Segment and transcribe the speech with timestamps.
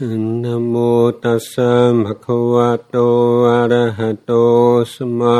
[0.00, 0.74] นะโม
[1.22, 1.72] ตัสสะ
[2.06, 2.96] ภะคะวะโต
[3.48, 4.32] อะระหะโต
[4.92, 5.38] สัมมา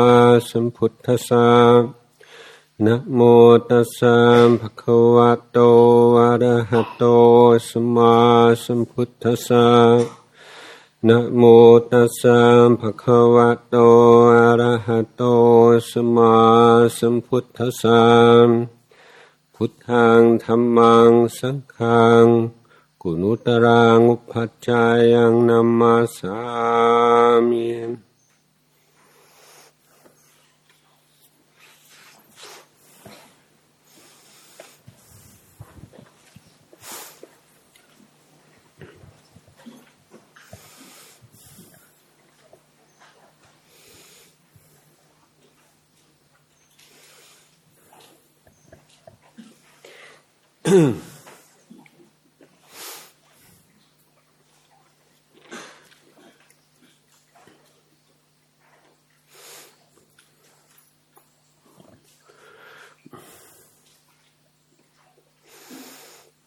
[0.49, 1.47] สัมพุทธัสสะ
[2.85, 3.19] นะโม
[3.69, 4.17] ตัสสะ
[4.61, 5.57] ภะคะวะโต
[6.17, 7.03] อะระหะโต
[7.69, 8.15] สัมมา
[8.63, 9.67] สัมพุทธัสสะ
[11.07, 11.43] นะโม
[11.91, 12.39] ตัสสะ
[12.81, 13.75] ภะคะวะโต
[14.35, 15.23] อะระหะโต
[15.89, 16.35] สัมมา
[16.97, 18.01] สัมพุทธัสสะ
[19.53, 22.27] พุทธังธัมมังสังฆัง
[23.03, 24.83] กุณุตรังอุปัจจา
[25.13, 26.37] ยังนัมมาสา
[27.49, 27.67] มิ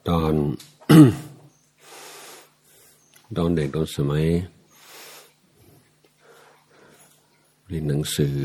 [0.08, 0.34] ตอน
[3.36, 4.26] ตอนเด็กตอนสมัย
[7.66, 8.38] เรียนหนังสือ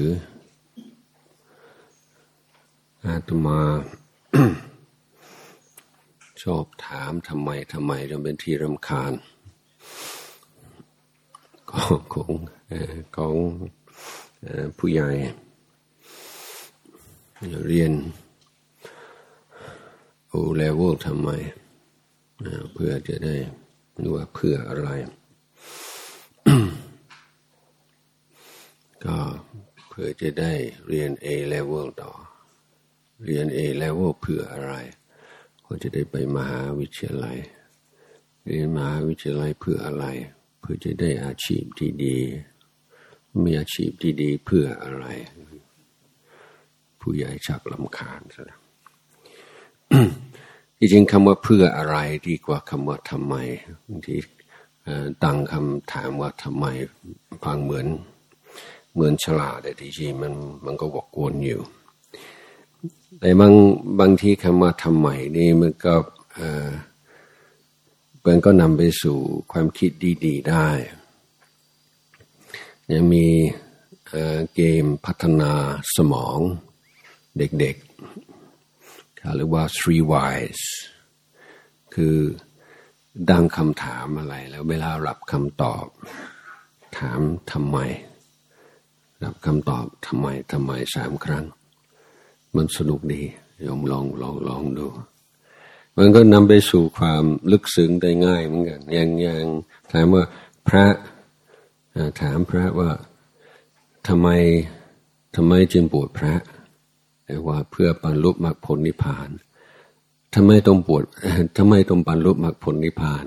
[3.06, 3.60] อาตมา
[6.42, 9.14] ชอบถามทำไมทำไมจนเป็นที่รำคาญ
[11.72, 12.32] ของของ
[13.18, 13.36] ของ
[14.78, 15.10] ผู้ใหญ่
[17.68, 17.92] เรียน
[20.40, 21.30] โอเลเวลทำไม
[22.74, 23.36] เพื่อจะได้
[24.02, 24.90] รู้ว่าเพื่ออะไร
[29.06, 29.18] ก็
[29.90, 30.54] เพื่อจะได้
[30.88, 32.12] เรียน A level ต่อ
[33.26, 34.74] เรียน A level เพื่ออะไร
[35.66, 37.38] ก็จะได้ไปมหาวิทยาลัย
[38.46, 40.06] เรียนมหาวิทยาลัยเพื่ออะไร
[40.60, 42.18] เพื่อจะได้อาชีพที่ดี
[43.44, 45.06] มีอาชีพที่ดีเพื่ออะไร
[47.00, 48.67] ผู้ใหญ่ชักลำคาญซะ
[50.80, 53.36] จริงๆคำว่าเพื่ออะไรดีกว่าคำว่าทำไม
[53.88, 54.16] บางที
[55.24, 56.66] ตั้งคำถามว่าทำไม
[57.44, 57.88] ฟังเหมือน
[58.94, 60.34] เหมือนฉลาดแต่ที่จริงมัน
[60.66, 61.62] มันก็วกวนอยู่
[63.20, 63.54] แต่บาง
[64.00, 65.96] บางทีคำว่าทำไมนี่มันก็
[68.26, 69.18] มันก็นำไปสู่
[69.52, 69.92] ความคิด
[70.26, 70.68] ดี ๆ ได้
[72.92, 73.26] ยังมี
[74.56, 75.52] เกมพัฒนา
[75.96, 76.40] สมอง
[77.38, 78.37] เด็กๆ
[79.36, 80.62] หรือว่า three whys
[81.96, 82.18] คือ
[83.32, 85.86] ดังคำถามอะไรแล้วเวลารับคำตอบ
[86.98, 87.20] ถาม
[87.52, 87.78] ทำไม
[89.24, 91.46] รับคำตอบทำไมทำไมสามครั้ง
[92.56, 93.24] มันสนุกดี
[93.66, 94.88] ยมลองลองลองดู
[95.98, 99.46] มันก็นำไปสู่ความลึกซึ้งได้ง่ายเหมือนกันอย่างอย่าง
[99.92, 100.24] ถามว่า
[100.68, 100.86] พระ
[102.22, 102.92] ถามพระว่า
[104.08, 104.28] ทำไม
[105.36, 106.34] ทำไมจึงบวชพระ
[107.48, 109.30] ว่าเพื่อบรรลุมรรคผลนิพพาน
[110.36, 111.04] ทำไมต้องปวด
[111.58, 113.26] ทำไมต้องบรรลุมรรคผลนิพพาน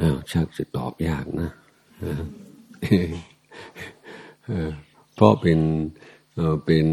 [0.00, 1.50] อ้าวชักจะตอบยากนะ
[5.14, 5.60] เพราะเป็น
[6.66, 6.86] เป็น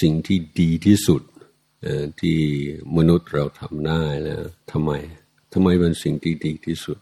[0.00, 1.22] สิ่งที่ดีที่สุด
[2.20, 2.38] ที่
[2.96, 4.42] มนุษย์เราทำได้แล้ว
[4.72, 4.92] ทำไม
[5.52, 6.98] ทำไมเป็นสิ่งที่ดีที่สุด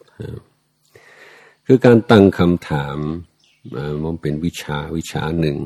[1.67, 2.97] คือการตั้งคำถาม
[4.05, 5.57] มันเป็นวิชาวิชาหนึ่ง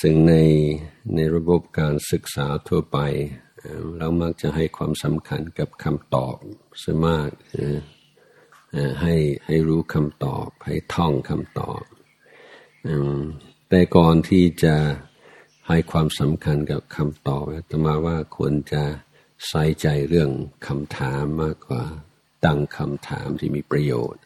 [0.00, 0.34] ซึ่งใน
[1.14, 2.98] ในระบบการศึกษาทั่วไป
[3.98, 6.36] เรามักจะให้ความสำคัญกับคำตอบ
[6.84, 7.30] สมาก
[9.02, 9.14] ให้
[9.46, 11.82] ให้รู้คำตอบ ให้ท่องคำตอบ
[13.68, 14.76] แต่ก่อนที่จะ
[15.68, 18.82] ให้ความสำคัญกับคำตอบจะมาว่าควรจะ
[19.48, 20.30] ใส่ใจเรื่อง
[20.66, 21.84] คำถามมากกว่า
[22.44, 24.22] ตั้งคำถามที่มีประโยชน์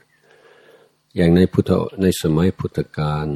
[1.16, 1.70] อย่างในพุทธ
[2.02, 3.26] ในสมัยพุทธกาล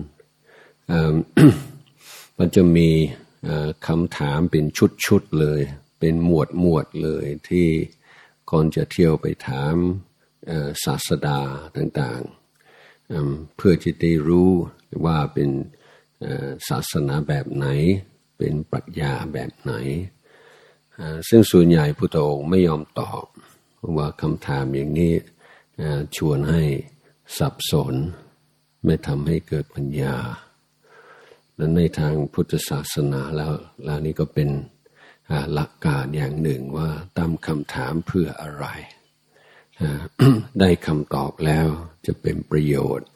[2.39, 2.91] มันจะมี
[3.87, 4.65] คำถามเป็น
[5.07, 5.61] ชุดๆเลย
[5.99, 7.69] เป็นหมวดหมวดเลยที่
[8.51, 9.75] ก่อนจะเที่ยวไปถาม
[10.85, 11.41] ศาสดา
[11.77, 14.51] ต่างๆ เพื่อจะได้รู้
[15.05, 15.51] ว่าเป็น
[16.69, 17.67] ศาสนาแบบไหน
[18.39, 19.73] เป็นปรัชญาแบบไหน
[21.29, 23.25] ซึ่งส่วนใหญ่พุทธองค์ไม่ยอมตอบ
[23.97, 25.15] ว่าคำถามอย่างนี้
[26.17, 26.63] ชวนให้
[27.39, 27.95] สับสน
[28.85, 30.17] ไม่ทำให้เกิดปัญญา
[31.63, 33.53] นั้นในทางพุทธศาสนาแล้ว
[33.85, 34.49] แล้วนี้ก็เป็น
[35.55, 36.89] หลักการอย่างหนึ่งว่า
[37.19, 38.67] ตั้งคำถามเพื่ออะไร
[40.61, 41.69] ได้คำตอบแล้ว
[42.07, 43.09] จะเป็นประโยชน์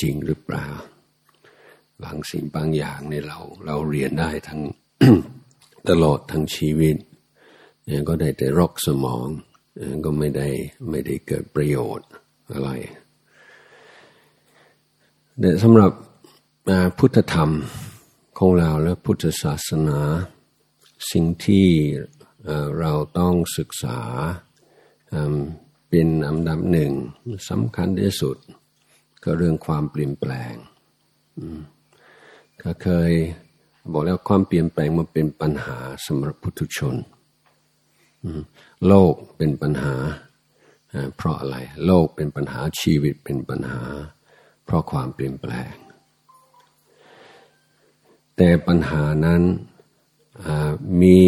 [0.00, 0.68] จริงหรือเปล่า
[2.02, 4.60] บางสิ่งบางอย่างในเราเราเรียนได้ทั้ง
[5.88, 6.96] ตลอดทั้งชีวิต
[7.84, 9.26] เนี่ยก็ได้แต่รอกสมอง
[10.04, 10.48] ก็ไม่ได้
[10.90, 12.08] ไม่ได้เกิดประโยชน์
[12.52, 12.70] อะไร
[15.40, 15.92] แต่สำหรับ
[16.98, 17.50] พุทธธรรม
[18.38, 20.00] ของเราและพุทธศาสนา
[21.10, 21.68] สิ่งที่
[22.78, 23.98] เราต้องศึกษา
[25.88, 26.92] เป็นอันดับหนึ่ง
[27.50, 28.36] สำคัญที่สุด
[29.24, 30.54] ก็เรื่องความเปลี่ยนแปลง
[32.62, 33.12] ก็เคย
[33.92, 36.96] บอกแล้วความเปลี่ยนแปลงมันเป็นปัญหาสำหรับพุทุชน
[38.86, 39.94] โลกเป็นปัญหา
[41.16, 41.56] เพราะอะไร
[41.86, 43.82] โลกเป็นปัญหาชีวิตเป็นปัญหา
[44.64, 45.74] เพราะความเปลี่ยนแปลง
[48.40, 49.42] แต่ปัญหานั้น
[51.00, 51.18] มี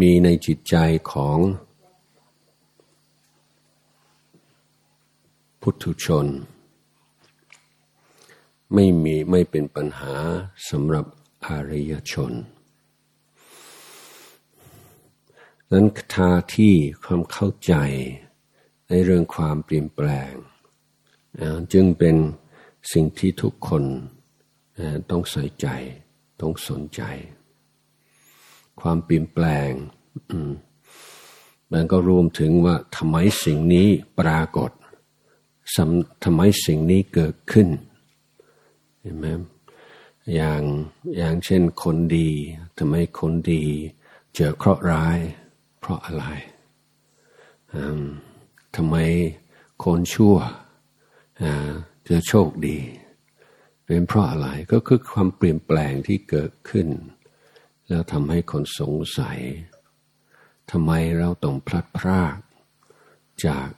[0.00, 0.76] มีในจิตใจ
[1.12, 1.38] ของ
[5.60, 6.26] พุทุชน
[8.74, 10.14] ไม่มีไม่เป็นปัญหา
[10.68, 11.04] สำหรับ
[11.46, 12.32] อริยชน
[15.70, 17.74] นั้นทาที่ความเข้าใจ
[18.88, 20.32] ในเรื่องความเปลี่ยนแปลง
[21.72, 22.16] จึงเป็น
[22.92, 23.84] สิ่งที่ทุกคน
[25.10, 25.66] ต้องใส่ใจ
[26.40, 27.02] ต้องสนใจ
[28.80, 29.70] ความเปลี่ยนแปลง
[31.72, 33.88] มันก็รวมถึงว่าทำไมสิ่งนี้
[34.18, 34.70] ปรากฏ
[36.24, 37.68] ทำไมสิ่งนี้เกิดขึ้น
[39.00, 39.26] เห็นไหม
[40.34, 40.62] อย่าง
[41.16, 42.30] อย่างเช่นคนดี
[42.78, 43.62] ทำไมคนดี
[44.34, 45.18] เจอเคราะห์ร้าย
[45.78, 46.24] เพราะอะไร
[48.76, 48.96] ทำไม
[49.84, 50.36] คนชั่ว
[52.08, 52.78] จะโชคดี
[53.86, 56.88] เป็นเพราะอะไรก็คือความเปลี่ยนแปลงที่เกิดขึ้น
[57.88, 59.38] แล้วทำให้คนสงสัย
[60.70, 62.36] ทำไมเราต้องพลัดพราก
[63.46, 63.68] จาก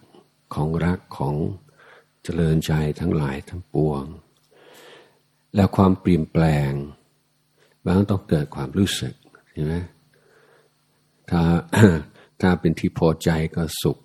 [0.55, 1.35] ของรักของ
[2.23, 4.05] เจริญใจทั้งหลายทั้งปวง
[5.55, 6.71] แล้วความเปลี่ยนแปลง
[7.85, 9.15] บางต้องเกิดความรู้สึก
[9.53, 9.75] ใช่ไหม
[11.31, 11.43] ถ้า
[12.41, 13.99] ถ้าเป็นที่พอใจก็สุข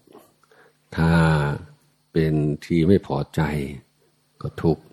[0.97, 1.11] ถ้า
[2.13, 2.33] เป็น
[2.65, 3.41] ที่ไม่พอใจ
[4.41, 4.83] ก็ทุกข์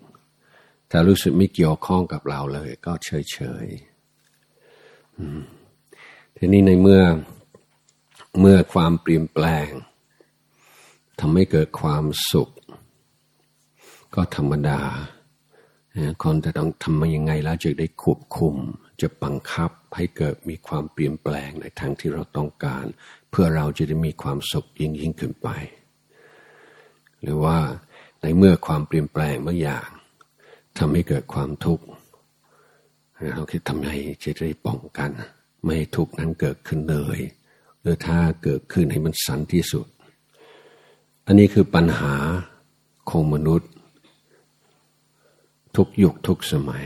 [0.91, 3.65] ถ้ารู้สึกไม่เกี่ยวข้องกับเราเลย ก็เฉยเฉย
[6.37, 7.01] ทีนี้ในเมื่อ
[8.39, 9.69] เมื่อความเปลี่ยนแปลง
[11.19, 12.49] ทำให้เกิดความสุข
[14.15, 14.81] ก็ธรรมดา
[16.23, 18.55] คนจะต้องทำมายังไงแล้วจะได้ควบคุม
[19.01, 22.85] จะบังคับให้เกิดมีความเปลี่ยนแปลงในทางที่เราต้องการ
[23.29, 25.49] เพื่อเราจะได้มีความสุขยิ่งยิ่งขึ้นไป
[27.21, 27.57] หรือว่า
[28.21, 29.89] ในเมื่อความเปลี่ยนแปลงบางอย่าง
[30.77, 31.85] ทำให้เกิดความทุกข์
[33.35, 33.89] เราคิดทำไง
[34.23, 35.09] จะได้ป้องกัน
[35.63, 37.19] ไม่ให้ทุกข์นั้นเกิดขึ้นเลย
[37.81, 39.87] หรือถ้าเกิดขึ้นให้มันสันที่สุด
[41.25, 42.15] อันนี้คือปัญหา
[43.09, 43.71] ของมนุษย์
[45.75, 46.85] ทุกยุคทุกสมัย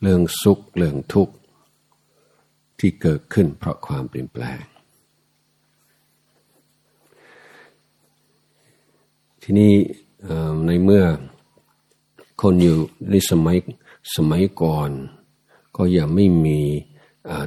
[0.00, 1.34] เรื่องสุขเรื่องทุกข์
[2.78, 4.60] ที่เกิดขึ้นเพราะความเปลี่ยนแปลง
[9.42, 9.72] ทีนี้
[10.66, 11.04] ในเมื่อ
[12.40, 12.78] คนอยู่
[13.10, 13.56] ในสมัย
[14.16, 14.90] สมัยก่อน
[15.76, 16.60] ก็ยังไม่มี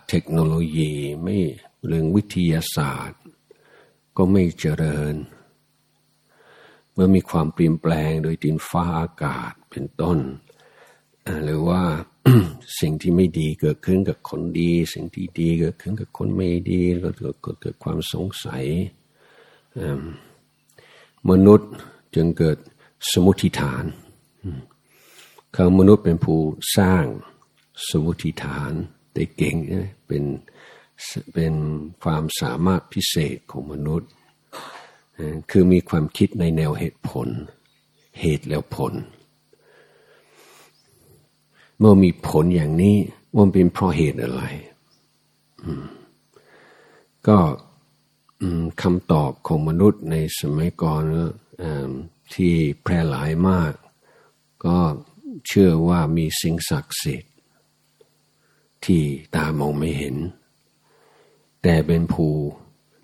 [0.08, 0.92] เทคโนโลยี
[1.24, 1.38] ไม่
[1.88, 3.22] เรื่องวิทยาศาสตร์
[4.18, 5.16] ก็ไม่เจริญ
[6.94, 10.20] เมื่อมีความเปลี่ยนแปลงโดยดินฟ้าอากาศเป็นต้น
[11.44, 11.82] หรือว่า
[12.80, 18.66] สิ่งที่ไม่ดีเกิดขึ้นกับคนดี สิ่งที่ดีเกิดขึ้นกับคนไม่ดีก็เกิดเกิดความสงสัย
[21.30, 21.72] มนุษย์
[22.16, 22.58] จึงเกิด
[23.12, 23.86] สมุทิฐาน
[25.54, 26.40] เขามนุษย์เป็นผู้
[26.78, 27.06] สร้าง
[27.88, 28.72] สมุทิฐาน
[29.14, 29.56] ได้เก่ง
[30.08, 30.24] เป็น
[31.34, 31.54] เป็น
[32.04, 34.10] ความสามารถพิเศษของมนุษย์
[35.50, 37.28] คือมีความคิดในแนวเหตุผล
[38.22, 38.94] เหตุแล้วผล
[41.78, 42.98] เมื่อมีผลอย่างนี้
[43.36, 44.44] ว่าเป็นเพราะเหตุอะไร
[47.28, 47.38] ก็
[48.82, 51.02] คำตอบของมนุษย์ในสมัยก่อน
[52.34, 53.74] ที่แพร่หลายมาก
[54.66, 54.78] ก็
[55.48, 57.34] เชื่อว่ามีสิ่งศักดิ์สิทธิ์
[58.86, 59.04] ที่
[59.36, 60.16] ตามองไม่เห็น
[61.62, 62.28] แต่เป็นภู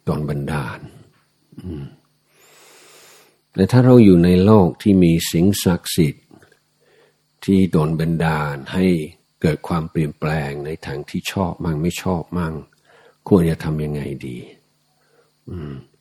[0.07, 0.79] ตอนบันดาล
[3.53, 6.25] แต่ถ้าเราอยู่ในโลกที่มีสิ่งศักดิ์สิทธิ์
[7.45, 8.85] ที่โดนบันดาลให้
[9.41, 12.53] เกิดความเปลี่ยนแปลงในทางที่ชอบมั่งไม่ชอบมั่ง
[13.27, 14.37] ควรจะทำยังไงดี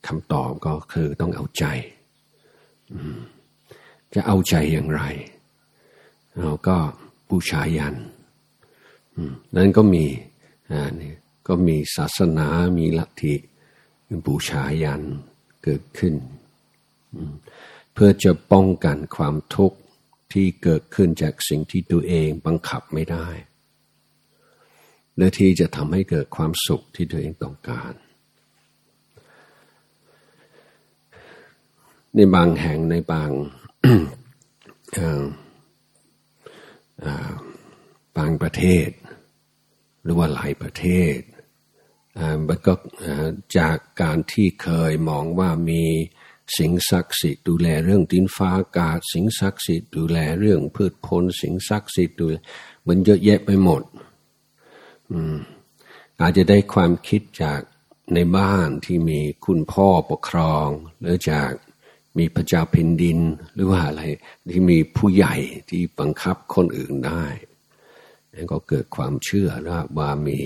[0.06, 1.64] คำตอบก็คือต้องเอาใจ
[4.14, 5.02] จะเอาใจอย่างไร
[6.40, 6.76] เราก็
[7.30, 7.94] บูชายัน
[9.56, 10.06] นั้นก็มี
[11.00, 11.12] นี่
[11.48, 13.34] ก็มีศาสนามีลัทธิ
[14.26, 15.02] บูชายัน
[15.64, 16.14] เกิดขึ้น
[17.92, 19.78] เพื่อจะป้องกันความทุกข์
[20.32, 23.28] ที่เกิดขึ้นจากสิ่งที่ตัวเองบังคับไม่ได้
[25.16, 27.92] และที่จะทำให้เกิดความสุขที่ตัวเองต้องการ
[32.14, 33.30] ในบางแห่งในบาง
[38.16, 38.88] บางประเทศ
[40.02, 40.86] หรือว่าหลายประเท
[41.16, 41.18] ศ
[42.48, 42.74] มันก็
[43.58, 45.84] จากการที่เคยมองว่ามี
[46.58, 52.26] สิ่งศักดิ์สิทธิ์ดูแลเรื่องดินฟ้าอากาศ สิ่งศักดิ์สิทธิ์ดูแลเรื่องพืชผลสิ่งศักดิ์สิทธิ์ดู
[52.86, 53.82] มันเยอะแยะไปหมด
[56.20, 57.60] อาจจะได้ความคิดจาก
[58.14, 60.68] ในบ้านที่มีคุณพ่อปกครอง
[61.00, 61.50] หรือจาก
[62.18, 63.18] มีพระเจ้าแผ่นดิน
[63.54, 64.02] หรือว่าอะไร
[64.50, 65.34] ที่มีผู้ใหญ่
[65.68, 67.24] ที่บังคับคนอื่นได้
[68.34, 70.38] นั่นก็เกิดความเชื่อว่าว่ามี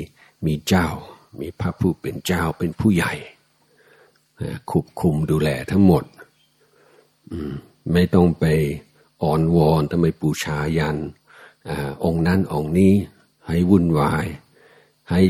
[0.47, 0.88] มีเจ้า
[1.41, 3.12] มีพระผู้เป็นเจ้าเป็นผู้ใหญ่
[4.71, 6.05] คุบคุมดูแลทั้งหมด
[7.93, 8.45] ไม่ต้องไป
[9.23, 10.97] อ่อนวอนทำไมปูชายัน
[11.69, 11.71] อ
[12.05, 12.93] องค์นั้นองค์นี้
[13.47, 14.26] ให้วุ่นวาย
[15.11, 15.21] ให้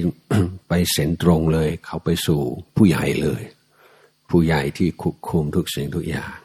[0.68, 2.40] ไปเส้นตรงเลย เขาไปสู่
[2.76, 3.42] ผู้ใหญ่เลย
[4.32, 6.36] ผู้ใหญ่ที่คุบคุมทุกสิ่งทุกอย่าง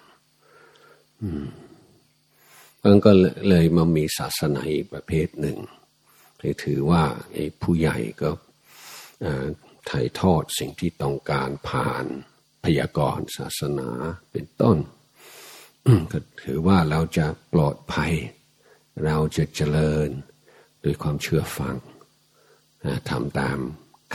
[2.84, 3.12] มันก็
[3.50, 5.58] เลยมามีศาสนาอีกประเภทหนึ่ง
[6.40, 7.04] ที่ถือว่า
[7.62, 8.30] ผู้ใหญ่ก็
[9.90, 12.06] ถ่ายทอดสิ่งที่ต้องการผ่าน
[12.64, 13.90] พยากรณ์ศาสนา
[14.32, 14.78] เป็นต้น
[16.12, 18.14] ก็ถือว่าเราจะปลอดภัย
[19.06, 20.10] เราจะเจริญ
[20.84, 21.76] ด้วยความเชื่อฟัง
[23.10, 23.60] ทำตาม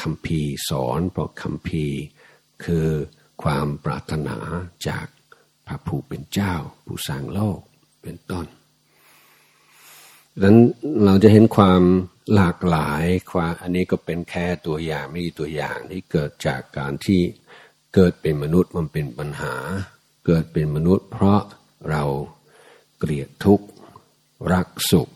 [0.00, 1.84] คำพีสอนเพราะคำพี
[2.64, 2.88] คือ
[3.42, 4.36] ความปรารถนา
[4.88, 5.06] จาก
[5.66, 6.54] พระผู้เป็นเจ้า
[6.86, 7.60] ผู้สร้างโลก
[8.02, 8.46] เป็นต้น
[10.34, 10.56] ดังนั้น
[11.04, 11.82] เราจะเห็นความ
[12.34, 17.20] หลากหลายความอันนี้ก็เป็นแค่ตัวอย่างไม่ตัวอย่างที่เกิดจากการที่
[17.94, 19.54] เกิดเป็นมนุษย์มันเป็นปัญหา
[20.26, 21.40] เกิดเป็นมนุษย์ เพราะ
[21.90, 22.04] เรา
[22.98, 23.66] เกลียดทุกข์
[24.52, 25.08] รักสุข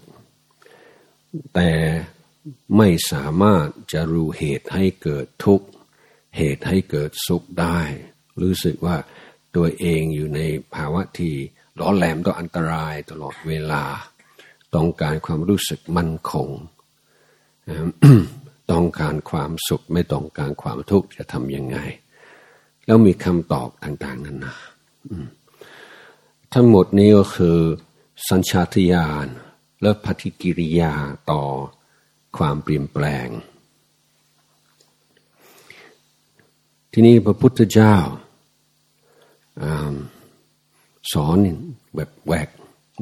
[1.55, 1.71] แต่
[2.77, 5.67] ไม่สามารถจะรู้เหตุให้เกิดทุกข์
[6.37, 7.79] เหตุให้เกิดสุขได้
[8.43, 8.97] รู้สึกว่า
[9.57, 10.41] ตัวเองอยู่ใน
[10.75, 11.35] ภาวะที่
[11.81, 13.85] ร้อนแหลมต่ออันตรายตลอดเวลา
[14.75, 16.49] ต้องการความรู้สึกมั่นคง
[18.73, 21.79] ต้องการความสุขไม่ต้องการความทุกข์จะทำยังไง
[22.87, 24.57] แล้วมีคำตอบต่างๆนั้นนะ
[26.55, 27.59] ทั้งหมดนี้ก็คือ
[28.29, 29.27] สัญชาตญาณ
[29.83, 30.95] และปฏิกิริยา
[31.31, 31.43] ต่อ
[32.39, 33.29] ความเปลี่ยนแปลง
[36.93, 37.97] ที่นี่พระพุทธเจ้า
[41.13, 41.37] สอน
[41.97, 42.49] แบบแหวก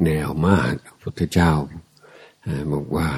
[0.03, 1.51] แนวมากพระพุทธเจ้า
[2.73, 3.09] บอกว่า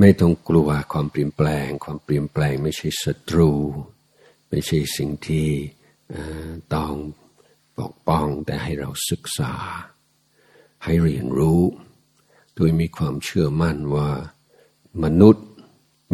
[0.00, 3.52] ไม่ต้องกลัวความเปลี่ยนแปลง ความเปลี่ยนแปลงไม่ใช่ศัตรู
[4.48, 5.48] ไม่ใช่สิ่งที่
[6.74, 6.92] ต้อง
[7.78, 9.52] ปกป้องแต่ให้เราศึกษา
[10.84, 11.62] ให้เรียนรู้
[12.54, 14.10] โดยมีความเชื่อมั่นว่า
[15.04, 15.46] มนุษย์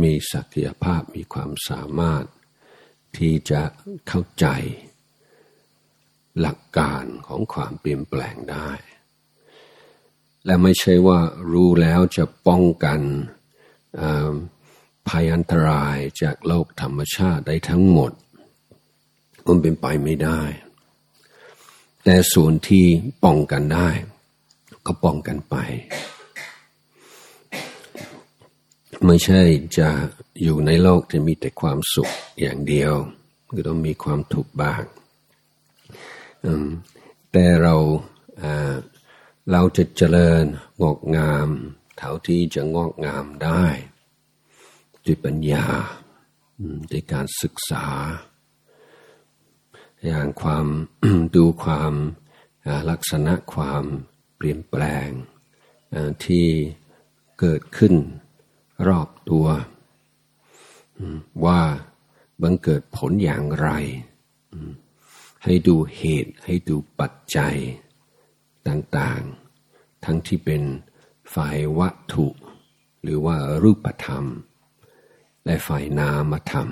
[0.02, 2.24] มีศักยภาพมีความสามารถ
[3.16, 3.60] ที่จะ
[4.08, 4.46] เข้าใจ
[6.40, 8.70] หลักการของความเปลี่ยนแปลงได้
[10.44, 11.20] และไม่ใช่ว่า
[11.52, 13.00] รู้แล้วจะป้องกัน
[15.08, 18.12] ภัยอันตรายจากโลกธรรมชาติได้ทั้งหมด
[19.46, 20.42] มันเป็นไปไม่ได้
[22.04, 22.84] แต่ส่วนที่
[23.24, 23.88] ป้องกันได้
[24.86, 25.56] ก็ป้องกันไป
[29.06, 29.40] ไม่ใช่
[29.78, 29.88] จะ
[30.42, 32.92] อยู่ในโลกที่มีแต่ความสุขอย่างเดียว
[33.56, 34.82] ก็ต้องมีความทุกข์บ้าง
[37.32, 37.76] แต่เรา
[39.52, 40.44] เราจะเจริญ
[40.82, 41.48] งอกงาม
[41.98, 43.64] เท่าที่จะงอกงามได้
[45.04, 45.66] ด้วยปัญญา
[46.90, 47.86] ด้วยการศึกษา
[50.06, 50.66] อย่างความ
[51.34, 51.94] ดูความ
[52.90, 53.84] ลักษณะความ
[54.36, 55.08] เปลี่ยนแปลง
[56.24, 56.46] ที่
[57.40, 57.94] เกิดขึ้น
[58.88, 59.46] รอบตัว
[61.44, 61.60] ว่า
[62.42, 63.68] บังเกิดผลอย่างไร
[65.44, 67.56] ให้ดูเหตุให้ดูปัจจัย
[68.68, 70.62] ต่างๆ ทั้งที่เป็น
[71.34, 72.26] ฝ่ายวัตถุ
[73.02, 74.24] หรือว่ารูปธรรม
[75.44, 76.68] และฝ่ายนามธรรม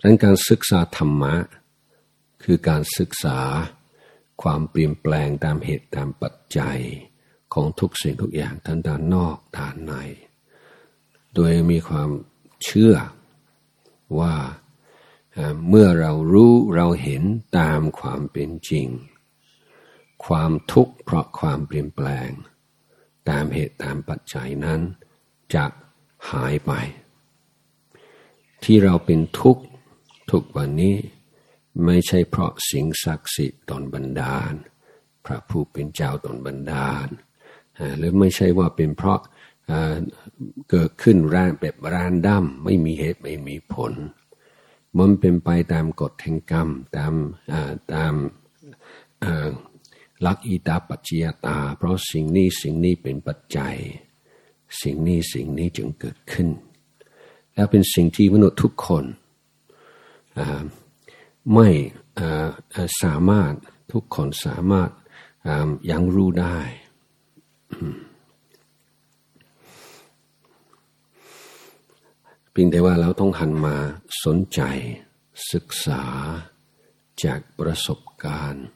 [0.00, 1.34] ดังนั้นการศึกษาธรรมะ
[2.42, 3.38] คือการศึกษา
[4.42, 6.78] ความเปลี่ยนแปลงตามเหตุตามปัจจัย
[7.54, 9.92] ของทุกสิ่งทุกอย่างทั้งด้านนอกด้านใน
[11.34, 12.10] โดยมีความ
[12.64, 12.94] เชื่อ
[14.18, 14.34] ว่า
[15.68, 17.22] เมื่อเรารู้เราเห็น
[17.58, 18.88] ตามความเป็นจริง
[20.26, 22.30] ความทุกข์เพราะความเปลี่ยนแปลง
[23.28, 24.80] ตามเหตุตามปัจจัยนั้น
[25.54, 25.64] จะ
[26.30, 26.72] หายไป
[28.64, 29.62] ที่เราเป็นทุกข์
[30.30, 30.96] ทุกวันนี้
[31.84, 34.52] ไม่ใช่เพราะสิ่งศักดิ์สิทธิ์ตนบันดาล
[35.24, 37.08] พระผู้เป็นเจ้าตนบันดาล
[37.98, 39.20] หรือไม่ใช่ว่าเป็นเพราะ
[40.70, 43.92] เกิดขึ้นร่างแบบรานดั้มไม่มีเหตุไม่มีผล
[44.98, 47.14] มันเป็นไปตามกฎแห่งกรรม ตาม
[47.92, 48.14] ตาม
[50.26, 53.76] ลักอีตาปัจจยตา เพราะสิ่งนี้สิ่งนี้เป็นปัจจัย
[54.82, 56.48] สิ่งนี้สิ่งนี้จึงเกิดขึ้น
[57.54, 59.04] แล้วเป็นสิ่งที่มนุษย์ทุกคน
[61.54, 61.68] ไม่
[63.02, 63.52] สามารถ
[63.92, 64.90] ทุกคนสามารถ
[65.90, 66.58] ยังรู้ได้
[72.52, 73.76] เพียงแต่ว่าเราต้องหันมา
[74.24, 74.60] สนใจ
[75.52, 76.04] ศึกษา
[77.24, 78.66] จากประสบการณ์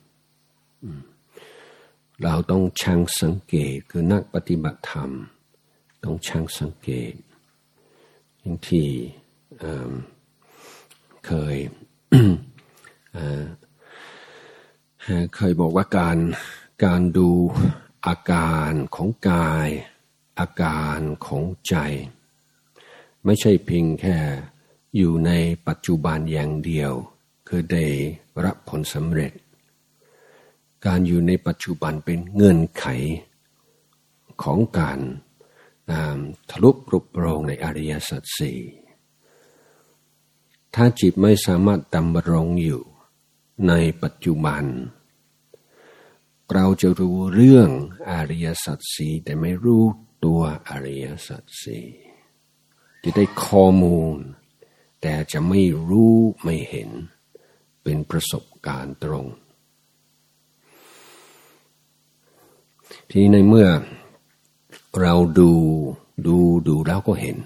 [2.23, 5.11] เราต้องช่างสังเกตคือนักปฏิบัติธรรม
[6.05, 7.15] ต้องช่างสังเกต
[8.41, 8.89] อย่างที่
[11.27, 11.57] เคย
[15.37, 16.19] เคยบอกว่าการ
[16.85, 17.31] การดู
[18.07, 19.69] อาการของกาย
[20.39, 21.77] อาการของใจ
[23.25, 24.17] ไม่ใช่เพียงแค่
[24.97, 25.33] อยู่ใน
[25.69, 26.93] ปัจจุบันอย่างเดียว
[27.49, 27.87] คือได้
[28.45, 29.33] รับผลสำเร็จ
[30.87, 32.87] การอยู่ในปัจจุบันเป็นเงื่อนไข
[34.43, 35.01] ของการ
[36.51, 38.61] ทะลุปรุปโรงในอริยสัจสี่
[40.75, 42.83] ถ้าจิตไม่สามารถดำรงอยู่
[43.69, 44.65] ในปัจจุบัน
[46.53, 47.69] เราจะรู้เรื่อง
[48.11, 49.85] อริยสัจสีแต่ไม่รู้
[50.25, 52.04] ตัวอริยสัจสี่
[53.05, 54.17] จะได้ข้อมูล
[55.01, 56.91] แต่จะไม่รู้ไม่เห็น
[57.83, 59.27] เป็นประสบการณ์ตรง
[63.11, 63.69] ทีในเมื่อ
[65.01, 65.53] เราดู
[66.27, 66.37] ดู
[66.69, 67.37] ดูแล้วก็เห็น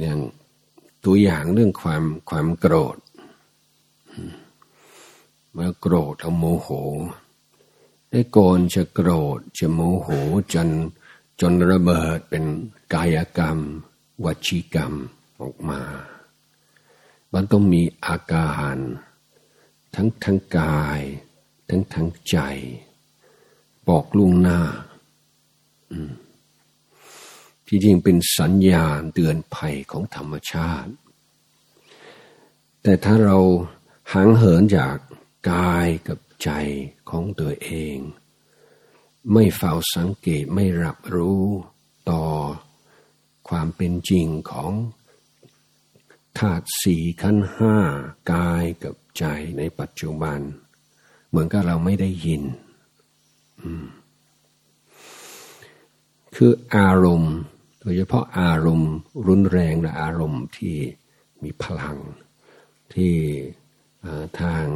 [0.00, 0.18] อย่าง
[1.04, 2.96] ตัวอย่างเรื่องความความโกรธ
[5.52, 6.68] เมื่อโกรธเอาโมโห
[8.10, 10.08] ได้ก่อนจะโกรธจะโมโห
[10.54, 10.68] จน
[11.40, 12.44] จนระเบิดเป็น
[12.94, 13.58] กายกรรม
[14.24, 14.92] วจีกรรม
[15.40, 15.82] ออกมา
[17.34, 18.76] มันต้องมีอาการ
[19.94, 21.00] ทั้งทั้งกาย
[21.68, 22.38] ทั้งทั้งใจ
[23.88, 24.60] บอกลุงหน้า
[27.66, 30.92] ที่จริงเป็นสัญญาณเตือนภัยของธรรมชาติ
[32.82, 33.38] แต่ถ้าเรา
[34.12, 34.96] ห่างเหินจาก
[35.52, 36.50] กายกับใจ
[37.10, 37.96] ของตัวเอง
[39.32, 41.42] ไม่เฝ้าสังเกตไม่รับรู้
[42.10, 42.24] ต่อ
[43.48, 44.72] ความเป็นจริงของ
[46.38, 47.76] ธาตุสี่ขั้นห้า
[48.32, 49.24] กายกับใจ
[49.58, 50.38] ในปัจจุบัน
[51.28, 52.42] เหมือนกับเราไม่ได้ยิน
[56.36, 57.34] คืออารมณ์
[57.80, 58.92] โดยเฉพาะอารมณ์
[59.26, 60.74] รุนแรงและอารมณ์ที่
[61.42, 61.98] มีพลัง
[62.94, 63.14] ที่
[64.40, 64.66] ทาง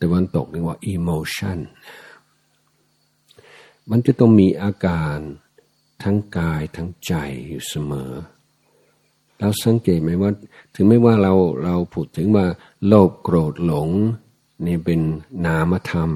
[0.00, 1.58] ตะวันตกเรียกว่า emotion
[3.90, 5.18] มันจะต้องมีอาการ
[6.02, 7.12] ทั้งกายทั้งใจ
[7.48, 8.12] อยู่เสมอ
[9.38, 10.30] เราสังเกตไหมว่า
[10.74, 12.46] ถึงไม่ว่าเราเราพูดถึงว่า
[12.86, 13.88] โลภโกรธหลง
[14.66, 15.00] นี่เป็น
[15.46, 16.10] นามธรรม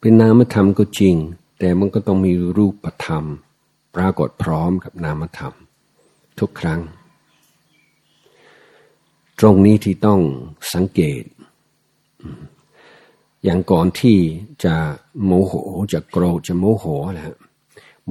[0.00, 1.16] เป็นนามธรรมก็จริง
[1.58, 3.24] แต่มันก็ต้องมีรูปธรรม
[3.94, 5.54] ปรากฏพร้อมกับนามธรรม
[6.38, 6.80] ทุกครั้ง
[9.40, 10.20] ตรงนี้ที่ต้อง
[10.74, 11.24] สังเกต
[13.44, 14.18] อย่างก่อนที่
[14.64, 14.74] จะ
[15.24, 15.52] โมโห
[15.92, 17.34] จะโกรธจะโมโหแล้ว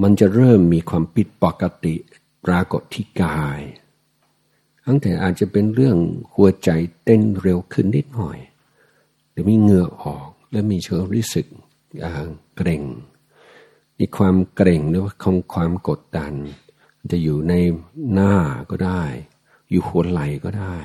[0.02, 1.96] มันจะเริ่มมีความผิดปกติ
[2.46, 3.62] ปรากฏที่กาย
[4.86, 5.98] ทั้งแต่อาจจะเป็นเรื่อง
[6.34, 6.70] หัวใจ
[7.04, 8.38] เต้นเร็วขึ้นนิดหน่อย
[9.32, 11.48] หรือมีเหงื่อออก และมีเชิงรู้สึก
[12.58, 12.84] เกร็ง
[14.00, 16.34] มีความเกร็งหรือว่าของความกดดัน
[17.12, 17.54] จะอยู่ใน
[18.14, 18.34] หน้า
[18.70, 19.04] ก็ได้
[19.70, 20.78] อยู่หัวไหล่ก็ได้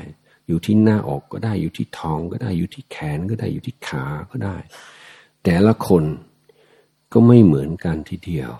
[0.46, 4.56] อยู่ที่หน้าอกก็ได้อยู่ที่ท้องก็ได้อยู่ที่แขนก็ได้อยู่ที่ขาก็ได้
[5.44, 6.04] แต่ละคน
[7.12, 8.50] ก็ไม่เหมือนกันทีเดียว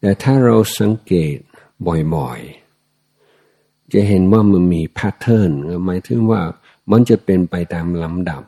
[0.00, 1.36] แต่ถ้าเราสังเกต
[2.14, 5.50] บ่อยๆ จะเห็นว่ามันมีแพทเทิร์น
[5.86, 6.42] หมายถึงว่า
[6.90, 8.42] มันจะเป็นไปตามลำดับ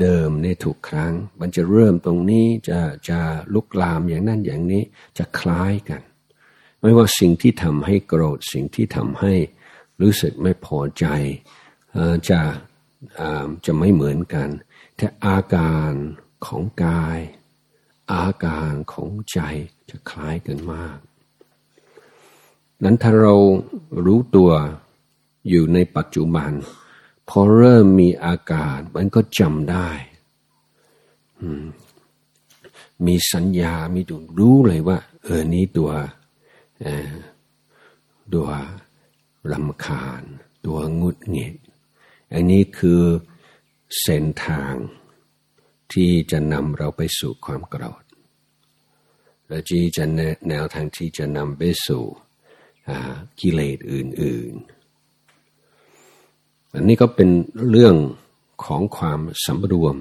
[0.00, 3.18] เดิมในถูกครั้ง มันจะเริ่มตรงนี้จะจะ
[3.54, 4.82] ลุกลามอย่างนั้นอย่างนี้
[5.18, 6.00] จะคล้ายกัน
[6.80, 9.34] ไม่ว่าสิ่งที่ทำให้โกรธสิ่งที่ทำให้
[10.02, 11.06] รู้สึกไม่พอใจ
[12.28, 12.40] จะ
[13.66, 14.48] จะไม่เหมือนกัน
[14.96, 15.92] แต่อาการ
[16.46, 17.18] ของกาย
[18.12, 19.38] อาการของใจ
[19.88, 20.98] จะคล้ายกันมาก
[22.84, 23.34] นั้นถ้าเรา
[24.04, 24.50] รู้ตัว
[25.48, 26.50] อยู่ในปัจจุบัน
[27.28, 29.90] พอเริ่มมีอาการมันก็จำได้
[33.06, 35.90] มีสัญญา มีตัวรู้เลยว่า เออ นี้ตัว
[38.32, 38.48] ตัว
[39.52, 40.22] รำคาญ
[40.66, 41.56] ตัวงุดหงิด
[42.32, 43.02] อันนี้คือ
[44.00, 44.74] เส้นทาง
[45.92, 48.04] ที่จะนำเราไปสู่ความโกรธ
[49.48, 50.04] และที่จะ
[50.48, 52.04] แนวทางที่จะนำไปสู่
[53.40, 54.52] กิเลสอื่น
[55.40, 57.30] ๆ อันนี้ก็เป็น
[57.70, 57.96] เรื่อง
[58.64, 59.96] ของความสำรวม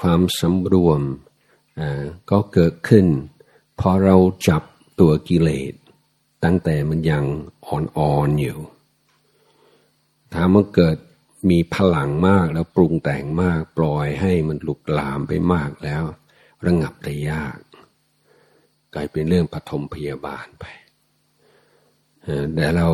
[0.00, 1.00] ความสำรวม
[2.30, 3.06] ก็เกิดขึ้น
[3.80, 4.16] พอเรา
[4.48, 4.62] จับ
[5.00, 5.74] ตัวกิเลส
[6.44, 7.24] ตั้งแต่มันยัง
[7.66, 8.58] อ่อนๆอยู่
[10.32, 10.96] ถ้ามันเกิด
[11.50, 16.02] มีพลังมากแล้วปรุงแต่งมาก ปล่อยให้มันลุกลามไปมากแล้ว
[16.66, 17.58] ระงับได้ยาก
[18.94, 20.64] กลายเป็นเรื่องปฐมพยาบาลไป
[22.54, 22.88] แต่เรา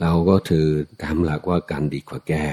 [0.00, 0.66] เราก็ถือ
[1.02, 2.48] ตามหลักว่าการดีกว่าแก้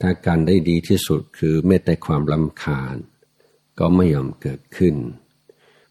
[0.00, 2.96] ถ้าการได้ดีที่สุดคือไม่แต่ความลำคาญ
[3.78, 4.94] ก็ไม่ยอมเกิดขึ้น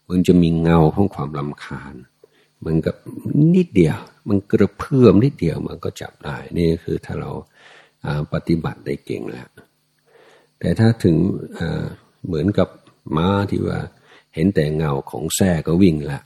[0.10, 1.96] มันจะมีเงาของความลำคาญ
[2.66, 2.96] มันกับ
[3.56, 3.98] นิดเดียว
[4.30, 7.32] มันกระเพื่อมนิดเดียวมันก็จับได้นี่คือถ้าเรา
[8.34, 9.50] ปฏิบัติได้เก่งแล้ว
[10.60, 11.16] แต่ถ้าถึง
[12.26, 12.68] เหมือนกับ
[13.18, 13.80] ม้าที่ว่า
[14.36, 16.20] เห็นแต่เงาของแส้ก็วิ่งละ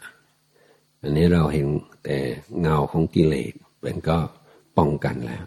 [1.02, 1.68] อันนี้เราเห็น
[2.06, 2.18] แต่
[2.62, 4.18] เงาของกิเลสเป็นก็
[4.78, 5.46] ป้องกันแล้ว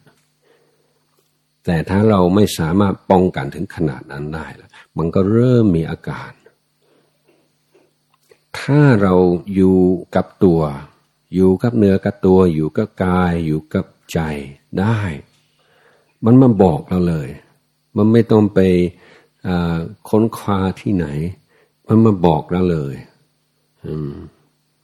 [1.65, 6.31] แต่ถ้าเราไม่สามารถป้องกันถึงขนาดนั้นได้แล้วมันก็เริ่มมีอาการ
[8.59, 9.15] ถ้าเรา
[9.55, 9.79] อยู่
[10.15, 10.61] กับตัว
[11.35, 14.19] อยู่กับเนื้อกับตัว อยู่กับกาย อยู่กับใจ
[14.81, 14.99] ได้
[16.25, 17.29] มันมาบอกเราเลย
[17.97, 18.61] มันไม่ต้องไป
[20.09, 21.07] ค้นคว้าที่ไหน
[21.87, 22.95] มันมาบอกเราเลย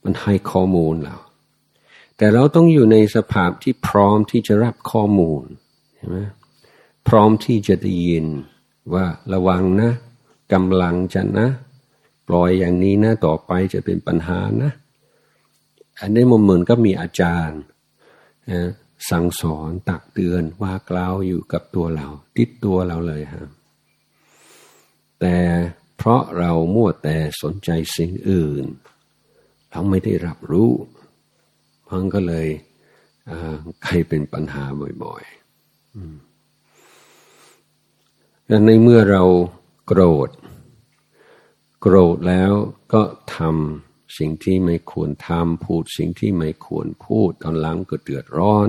[0.05, 1.16] มันให้ข้อมูลเรา
[2.16, 5.42] แต่เราต้องอยู่ในสภาพที่พร้อมที่จะรับข้อมูล
[5.94, 6.18] ใช่ไหม
[7.09, 8.26] พร้อมที่จะได้ยิน
[8.94, 9.90] ว่าระวังนะ
[10.52, 11.48] กำลังจะนะ
[12.28, 14.72] ปล่อยอย่างนี้นะต่อไปจะเป็นปัญหานะ
[16.00, 17.60] อันนี้มันเหมือนก็มีอาจารย์
[19.10, 23.46] สั่งสอนตักเตือนว่ากล่าวอยู่กับตัวเรา ติดตัวเราเลยฮะ
[25.20, 25.36] แต่
[25.96, 28.64] เพราะเรามั่วแต่สนใจสิ่งอื่น
[29.70, 30.70] เราไม่ได้รับรู้
[31.90, 32.48] มันก็เลย
[33.84, 34.64] ใครเป็นปัญหา
[35.02, 35.32] บ่อยๆ
[38.50, 39.22] ดังในเมื่อเรา
[39.86, 40.28] โกรธ
[41.88, 42.53] โกรธแล้ว
[42.92, 43.03] ก็
[43.37, 48.68] ทำสิ่งที่ไม่ควรทำพูดสิ่งที่ไม่ควรพูด ตอนหลังก็เดือดร้อน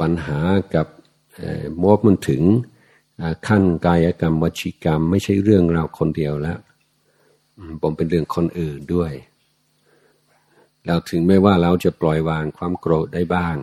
[0.00, 0.40] ปัญหา
[0.74, 0.86] กับ
[1.82, 2.42] มวมันถึง
[3.46, 6.58] ขั้นกายกรรมวชิกรรม ไม่ใช่เรื่องเราคนเดียวแล้ว
[7.82, 9.12] ผมเป็นเรื่องคนอื่นด้วย
[10.86, 13.56] เราถึงไม่ว่าเราจะปล่อยวางความโกรธได้บ้าง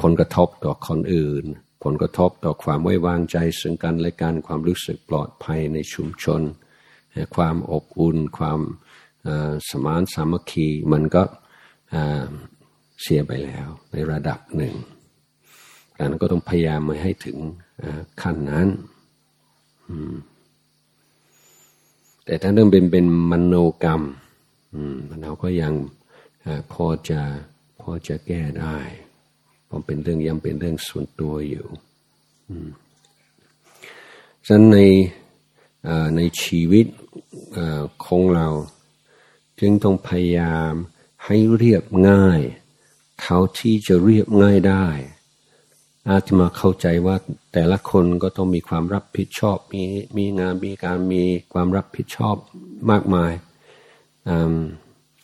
[0.00, 1.44] ผลกระทบต่อคนอื่น
[1.82, 6.42] ผลกระทบต่อความไว้วางใจซึ่งกันและกันความรู้สึกปลอดภัยในชุมชน
[7.36, 8.60] ความอบอุ่น ความ
[9.70, 11.22] สมานสามัคคีมันก็
[13.02, 14.74] เสียไปแล้วในระดับหนึ่ง
[15.96, 17.36] ดังนั้นก็ต้องพยายามไม่ให้ถึง
[18.22, 18.68] ขั้นนั้น
[22.24, 24.02] แต่ถ้าเรื่องเป็นเป็นมโนกรรม
[25.22, 25.72] เราก็ยัง
[26.72, 27.20] พอจะ
[27.80, 28.78] พอจะแก้ได้
[29.70, 31.66] ผมเป็นเรื่องยังเป็นเรื่องส่วนตัวอยู่
[34.46, 34.78] ฉะนั้นใน
[36.16, 36.86] ในชีวิต
[38.04, 38.48] ของเรา
[39.60, 40.72] จึงต้องพยายาม
[41.24, 42.40] ให้เรียบง่าย
[43.20, 44.86] เท่าที่จะเรียบง่ายได้
[46.08, 47.16] อาจมาเข้าใจว่า
[47.52, 49.82] แต่ละคนก็ต้องมีความรับผิดชอบ มี
[50.16, 52.36] มีงานมีการมีความรับผิดชอบ
[52.90, 53.32] มากมาย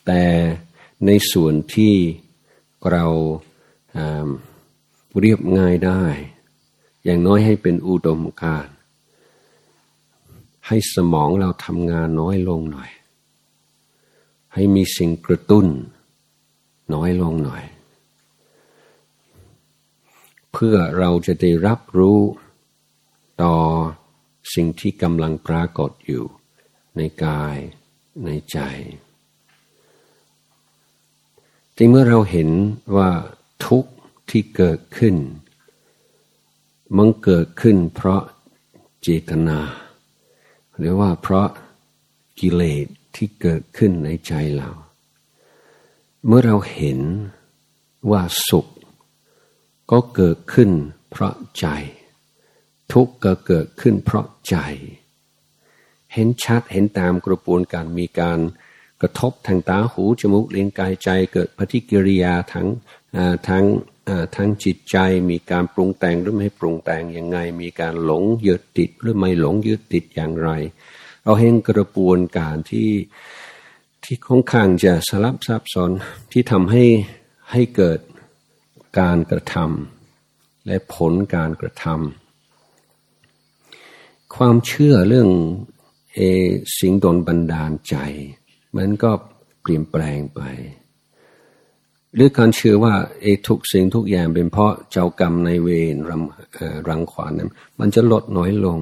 [0.05, 0.23] แต่
[1.05, 1.95] ในส่วนที่
[2.91, 3.05] เรา
[5.19, 6.03] เรียบง่ายได้
[7.03, 8.67] อย่างน้อยให้เป็นอุดมการ
[10.67, 12.91] ให้สมองเราทำงานน้อยลงหน่อย
[14.53, 15.67] ให้มีสิ่งกระตุ้น
[16.93, 17.63] น้อยลงหน่อย
[20.51, 22.19] เพื่อเราจะได้รับรู้
[23.41, 23.55] ต่อ
[24.53, 26.23] สิ่งที่กำลังปรากฏอยู่
[26.97, 27.57] ในกาย
[28.25, 28.59] ในใจ
[31.73, 32.49] แต่เมื่อเราเห็น
[32.95, 33.09] ว่า
[33.65, 33.85] ทุก
[34.29, 35.15] ที่เกิดขึ้น
[36.97, 38.21] มันเกิดขึ้นเพราะ
[39.01, 39.59] เจตนา
[40.77, 41.49] หรือว่าเพราะ
[42.39, 44.69] กิเลสที่เกิดขึ้นในใจเรา
[46.25, 46.99] เมื่อเราเห็น
[48.11, 48.67] ว่าสุข
[49.91, 50.71] ก็เกิดขึ้น
[51.09, 51.65] เพราะใจ
[52.93, 54.55] ทุกข์ก็เกิดขึ้นเพราะใจ
[56.13, 58.39] เห็นชัดเห็นตามกระบวนการมีการ
[59.01, 62.67] กระทบทางตาหูจมูกลิ้นกายใจเกิดปฏิกิริยาทั้ง
[63.47, 63.65] ทั้ง
[64.35, 64.97] ทั้งจิตใจ
[65.29, 70.49] มีการปรุงแต่งหรือไม่ปรุงแต่งยังไง มีการหลงยึดติดหรือไม่หลงยึดติดอย่างไร
[71.23, 72.91] เราเห็นกระบวนการที่
[74.03, 75.91] ที่ค่อนข้างจะสลับซับซ้อน
[76.31, 76.83] ที่ทำให้
[77.51, 77.99] ให้เกิด
[78.99, 85.29] การกระทำและผลการกระทำความเชื่อเรื่อง
[86.15, 86.19] เอ
[86.77, 87.95] สิ่งโดนบันดาลใจ
[88.77, 89.11] มันก็
[89.61, 90.41] เปลี่ยนแปลงไป
[92.15, 96.21] หรือการเชื่อว่าเอทุกสิ่งทุกอย่างเป็นเพราะเจ้ากรรมในเวรรัง
[96.89, 98.79] รังขวานนั้นมันจะลดน้อยลง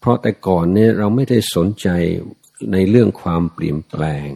[0.00, 1.88] เพราะแต่ก่อนเนี่ยเราไม่ได้สนใจ
[2.72, 4.28] ในเรื่องความเปลี่ยนแปลง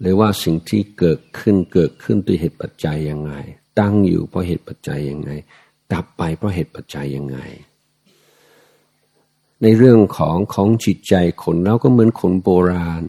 [0.00, 3.32] หรือว่าสิ่งที่เกิดขึ้นเกิดขึ้นด้วยเหตุปัจจัยยังไง
[3.80, 5.30] ตั้งอยู่เพราะเหตุปัจจัยยังไง
[5.92, 7.38] ดับไปเพราะเหตุปัจจัยยังไง
[9.62, 13.02] ในเรื่องของของจิตใจคนเราก็เหมือนคนโบราณ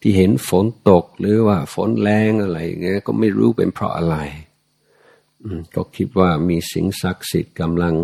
[0.00, 4.16] ที่เห็นฝนตกหรือว่าฝนแรงอะไรเงี้ยก็ไม่รู้เป็นเพราะอะไร
[5.74, 7.94] ก็คิดว่ามีสิ่งศักดิ์สิทธิ์กำลัง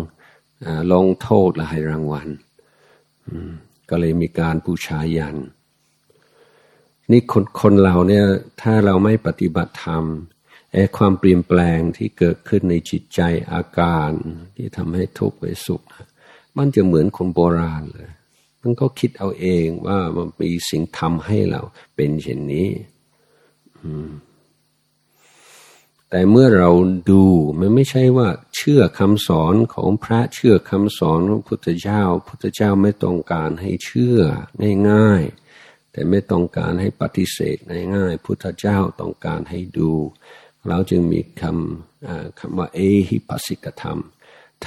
[0.91, 2.29] ลงโทษและให้รางวัล
[3.89, 5.37] ก็เลยมีการบูชายัน
[7.11, 8.25] นี่คนคนเราเนี่ย
[8.61, 10.03] ถ้าเราไม่ปฏิบัติธรรม
[10.73, 14.09] ไอ้ความเปลี่ยนแปลงที่เกิดขึ้นในจิตใจอาการ
[14.55, 15.81] ที่ทำให้ทุกข์ไปสุข
[16.57, 18.11] มันจะเหมือนคนโบราณเลย
[18.63, 21.61] มันก็คิดเอาเองว่ามันมีสิ่งทำให้เรา
[21.95, 22.69] เป็นเช่นนี้
[26.09, 26.71] แต่เมื่อเรา
[27.11, 27.23] ดู
[27.59, 34.19] มันไม่ใช่ว่าเชื่อคำสอนของพระเชื่อคำสอนของพุทธเจ้า พุทธเจ้าไม่ต้องการให้เชื่อ
[34.89, 37.57] ง่ายๆ แต่ไม่ต้องการให้ปฏิเสธ
[37.95, 39.91] ง่ายๆ พุทธเจ้าต้องการให้ดู
[40.67, 43.99] เราจึงมีคำคำว่าเอหิปัสสิกธรรม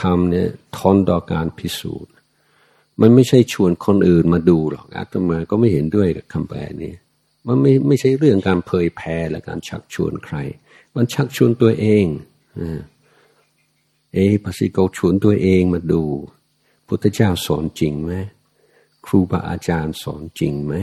[0.01, 2.13] ธรรมเนี่ยทนต่อการพิสูจน์
[3.01, 6.95] มันไม่ใช่ชวนคนอื่นมาดูหรอกอาตมาก็ไม่เห็นด้วยกับคำแปลนี้
[7.47, 10.37] มันไม่ไม่ใช่เรื่องการเผยแพร่และการชักชวนใคร
[10.95, 12.05] มันชักชวนตัวเอง
[14.13, 16.03] เอหิปัสสิโกชวนตัวเองมาดู
[16.87, 18.13] พุทธเจ้าสอนจริงไหม
[19.07, 20.75] ครูบาอาจารย์สอนจริงไหม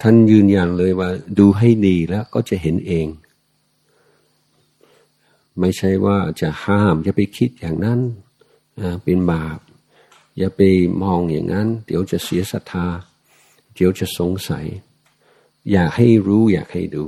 [0.00, 3.06] ท่านยืนยันเลยว่า ดูให้ดีแล้วก็จะเห็นเอง
[5.60, 8.00] ไม่ใช่ว่าจะห้ามอย่าไปคิดอย่างนั้น
[9.02, 9.58] เป็นบาป
[10.38, 10.60] อย่าไป
[11.02, 12.86] มองอย่างนั้น เดี๋ยวจะเสียศรัทธา
[13.74, 14.66] เดี๋ยวจะสงสัย
[15.70, 17.04] อยากให้รู้อยากให้ดู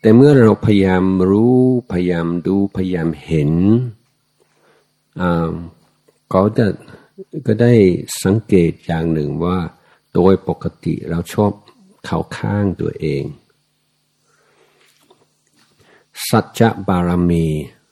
[0.00, 1.58] แต่เมื่อเราพยายามรู้
[1.92, 3.52] พยายามดูพยายามเห็น
[6.32, 6.66] ก็จะ
[7.46, 7.72] ก็ได้
[8.24, 9.58] สังเกตอย่างหนึ่งว่า
[10.14, 11.52] โดยปกติเราชอบ
[12.04, 13.24] เข้าข้างตัวเอง
[16.28, 17.46] สัจจะบารมี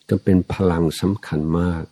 [0.09, 1.85] จะเป็นพลังสำคัญมาก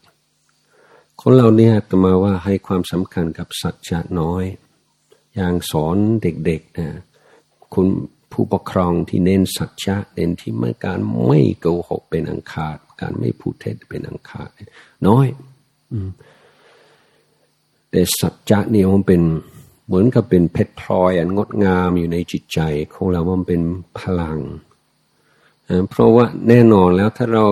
[1.20, 4.44] คนเราเนี่ยตมาว่าให้ความสำคัญกับสัจจะน้อย
[5.34, 6.88] อย่างสอนเด็กๆนะ
[7.74, 7.86] คุณ
[8.32, 14.48] ผู้ปกครองที่เน้นสัจจะเน้นที่ไม่การไม่โกหกเป็นอังคารการไม่พูดเท็จเป็นอังคาร
[15.06, 15.26] น้อย
[15.92, 15.94] อ
[17.90, 19.22] แต่สัจจะนี่มันเป็น
[19.86, 22.60] เหมือนกับเป็นเพชรพลอยอันงดงามอยู่ในจิตใจ
[22.94, 23.62] ของเรามันเป็น
[23.98, 24.38] พลัง
[25.90, 27.46] เพราะว่าแน่นอนแล้วถ้าเรา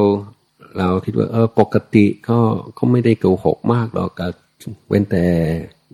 [0.79, 2.39] เราคิดว่า เออปกติก็
[2.79, 4.27] ก็ไม่ได้โกหกมากหรอกก็
[4.89, 5.25] เว้นแต่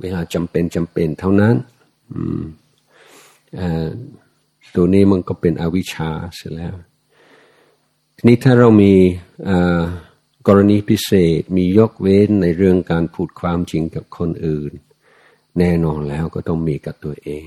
[0.00, 1.54] เวลาจำเป็นจำเป็นเท่านั้น
[2.10, 2.40] อืม
[4.74, 6.74] ตัวนี้มันก็เป็นอวิชชาเสียแล้ว
[8.16, 8.92] ทีนี้ถ้าเรามี
[9.48, 9.82] อ่า
[10.46, 14.72] กรณีพิเศษมียกเว้นในเรื่องการพูดความจริงกับคนอื่น
[15.58, 17.46] แน่นอนแล้วก็ต้องมีกับตัวเอง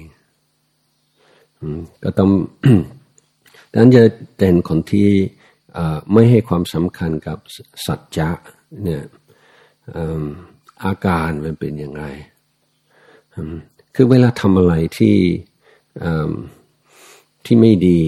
[2.04, 2.30] ก็ต้อง
[3.72, 4.04] ดังนั้นจะ
[4.38, 5.10] เป็นคนที่
[6.14, 7.38] ไม่ให้ความสำคัญกับ
[7.86, 8.32] สัจจะ
[8.84, 9.04] เนี่ย
[10.84, 12.06] อาการมันเป็นอย่างไร
[13.96, 15.18] คือเวลาทำอะไรที่
[17.46, 18.02] ที่ไม่ดี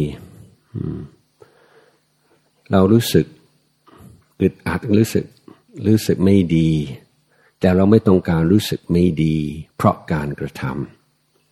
[2.71, 3.26] เรารู้สึก
[4.39, 5.26] อึดอัดรู้สึก
[5.88, 6.69] รู้สึกไม่ดี
[7.60, 9.38] แต่เราไม่ต้องการรู้สึกไม่ดี
[9.76, 10.63] เพราะการกระท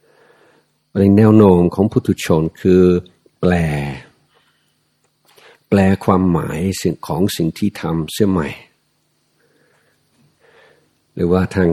[0.04, 2.84] ำในแนวโน้มของพุทุชนคือ
[3.39, 3.54] แปล
[5.73, 8.49] แปลความหมายสิ่งของสิ่งที่ทำเสียใหม่
[11.15, 11.69] หรือว่าทาง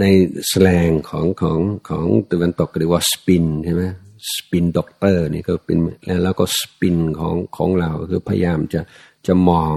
[0.00, 0.04] ใน
[0.48, 3.84] แสลงของของของตะวันตกเรียกว่า spin ใช่ไหม
[4.34, 5.78] spin doctor นี่ก็เป็น
[6.24, 8.80] แล้วก็ spin ของของเราคือพยายามจะ
[9.26, 9.76] จะมอง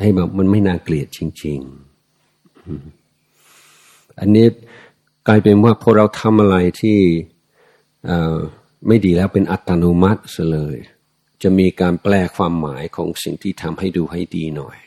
[0.00, 1.58] ให้แบบมันไม่น่าเกลียดจริง
[2.54, 4.46] ๆ อันนี้
[5.28, 6.98] กลายเป็นว่าพอเราทำอะไรที่
[8.86, 10.76] ไม่ดีแล้วเป็นอัตโนมัติเลย
[11.44, 14.78] จะมีการแปลความหมายของสิ่งที่ทำให้ดูให้ดีหน่อย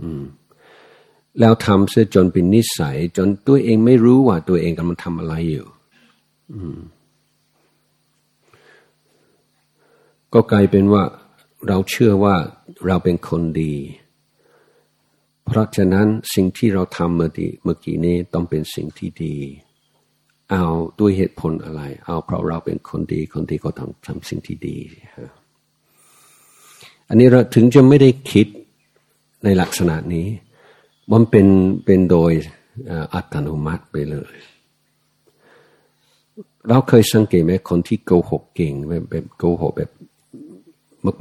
[0.00, 0.24] อืม
[1.40, 5.68] แล้วทำเสียจนเป็นนิสัย จนตัวเองไม่รู้ว่าตัวเองกำลังทำอะไรอยู่
[10.34, 11.02] ก็กลายเป็นว่า
[11.68, 12.36] เราเชื่อว่า
[12.86, 13.74] เราเป็นคนดี
[15.44, 19.36] เพราะฉะนั้นสิ่งที่เราทำเมื่อดีเมื่อกี้นี้ต้องเป็นสิ่งที่ดี
[20.50, 20.64] เอา
[21.00, 24.76] ด้วยเหตุผลอะไร เอาเพราะเราเป็นคนดี คนดีก็ต้องทำสิ่งที่ดี
[27.08, 28.46] อันนี้เราถึงจะไม่ได้คิด
[29.44, 30.26] ในลักษณะนี้
[31.12, 31.46] มันเป็น
[31.84, 32.32] เป็นโดย
[33.14, 34.34] อัตโนมัติไปเลย
[36.68, 39.90] เราเคยสังเกตไหมคนที่โกหกเก่งแบบแบบโกหกแบบ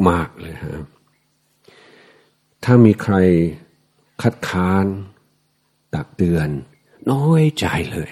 [0.09, 0.85] มากๆเลยฮะ
[2.63, 3.15] ถ้ามีใคร
[4.21, 4.85] คัดค้าน
[5.93, 6.49] ตักเตือน
[7.11, 8.09] น้อยใจเลย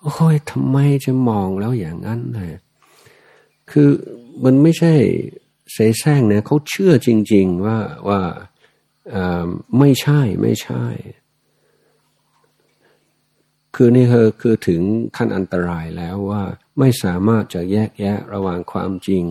[0.00, 2.50] โอ้ยทำไมจะมองแล้วอย่างนั้นเลย
[3.70, 3.88] คือ
[4.44, 4.94] มันไม่ใช่
[5.72, 8.20] เสแสร้งนะเขาเชื่อจริง ๆ ว่าว่า
[9.78, 10.84] ไม่ใช่ไม่ใช่
[13.74, 14.80] คือนี่คือคือถึง
[15.16, 16.42] ขั้นอันตรายแล้วว่า
[16.78, 19.24] ไม่สามารถจะแยกแยะระหว่างความจริง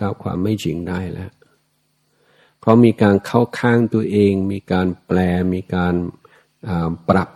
[0.00, 1.32] กับความไม่จริงได้แล้ว
[2.60, 5.18] เพราะมีการเข้าข้างตัวเอง มีการแปล
[5.54, 5.94] มีการ
[7.08, 7.30] ปรับ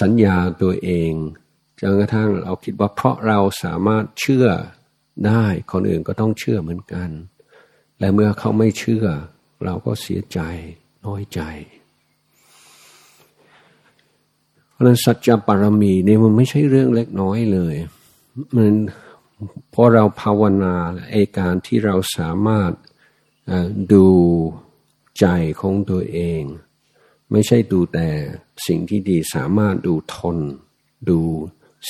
[0.00, 1.12] สัญญาตัวเอง
[1.80, 4.46] จนกระทั่งเราคิดว่าเพราะเราสามารถเชื่อ
[5.26, 7.10] ได้ คนอื่นก็ต้องเชื่อเหมือนกัน
[7.98, 9.06] และเมื่อเขาไม่เชื่อ
[9.64, 10.40] เราก็เสียใจ
[11.04, 11.40] น้อยใจ
[14.70, 17.76] เพราะนั้นสัจจปารมีนี่มันไม่ใช่เรื่องเล็กน้อยเลย
[18.56, 18.74] มัน
[19.70, 20.74] เพราะเราภาวนา
[21.10, 22.72] ไอการที่เราสามารถ
[23.92, 24.08] ดู
[25.18, 25.26] ใจ
[25.60, 26.42] ของตัวเอง
[27.30, 28.08] ไม่ใช่ดูแต่
[28.66, 30.38] สิ่งที่ดีสามารถดูทน
[31.08, 31.20] ดู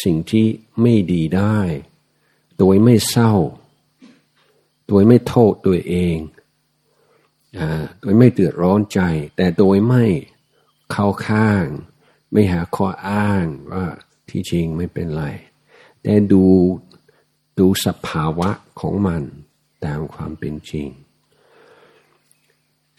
[0.03, 0.47] สิ่งที่
[0.81, 1.59] ไม่ดีได้
[2.59, 3.33] โดยไม่เศร้า
[4.88, 6.16] โดยไม่โทษตัวเอง
[8.01, 9.01] โดยไม่เดือดร้อนใจ
[9.37, 10.05] แต่โดยไม่
[10.90, 11.64] เข้าข้าง
[12.33, 13.87] ไม่หาข้ออ้างว่า
[14.29, 15.25] ที่จริงไม่เป็นไร
[16.03, 16.44] แต่ดู
[17.59, 19.23] ดูสภาวะของมัน
[19.85, 20.88] ตามความเป็นจริง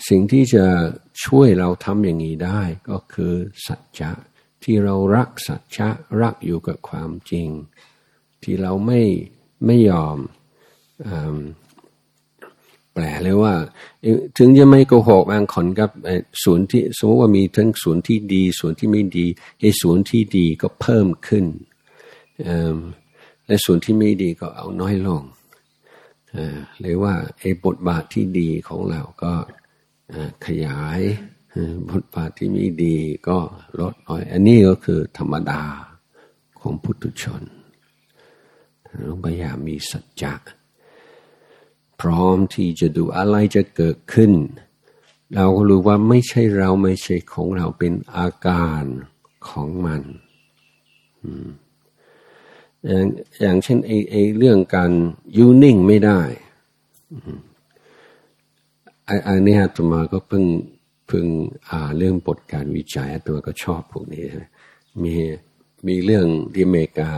[0.08, 0.66] สิ่งที่จะ
[1.26, 3.34] ช่วยเราทำอย่างนี้ได้ก็คือ
[3.68, 4.12] สัจจะ
[4.64, 5.90] ที่เรารักสัจจะ
[6.22, 7.50] รักอยู่กับความจริง
[8.44, 9.02] ที่เราไม่
[9.66, 10.18] ไม่ยอม
[12.94, 13.54] แปลเลยว่า
[14.38, 15.90] ถึงจะไม่โกหกบางคนกับ
[16.44, 19.26] ส่วนที่สมมติว่ามีทั้งส่วนที่ดีส่วนที่ไม่ดี
[19.60, 21.46] ไอ้ส่วนที่ดีก็เพิ่มขึ้น
[23.48, 25.24] และส่วนที่ไม่ดีก็เอาน้อยลง
[26.80, 29.34] หรือว่าไอ้บทบาทที่ดีของเราก็
[30.46, 31.00] ขยาย
[31.92, 32.96] บทบาทที่ไม่ดี
[33.28, 33.38] ก็
[33.80, 35.62] ลดน้อย อันนี้ก็คือธรรมดา
[36.60, 37.44] ของพุทุชน
[39.24, 40.36] พยายามมีสัจจะ
[42.02, 44.32] พร้อมที่จะดูอะไรจะเกิดขึ้น
[45.36, 48.84] เราก็รู้ว่าไม่ใช่เราไม่ใช่ของเราเป็นอาการ
[49.50, 50.02] ของมัน
[52.88, 53.06] อย่าง
[53.42, 54.92] อย่างเช่นไอไอเรื่องการ
[55.38, 56.22] ยูนิ่งไม่ได้
[59.28, 60.46] อันนี้อาตมาก็เพิ่ง
[61.08, 61.26] เพิ่ง
[61.70, 64.24] อ่านเรื่องบทการวิจัยอาตมาก็ชอบพวกนี้
[65.04, 65.16] มี
[65.88, 67.12] มีเรื่องที่อเมริกา